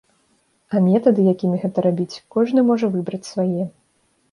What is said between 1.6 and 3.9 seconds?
гэта рабіць, кожны можа выбраць свае.